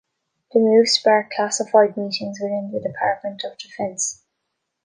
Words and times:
The 0.51 0.57
move 0.59 0.89
sparked 0.89 1.31
classified 1.35 1.95
meetings 1.95 2.39
within 2.41 2.71
the 2.71 2.79
Department 2.79 3.43
of 3.43 3.55
Defense. 3.59 4.23